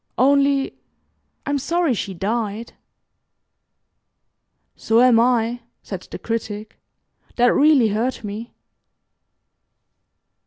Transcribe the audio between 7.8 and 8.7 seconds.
hurt me."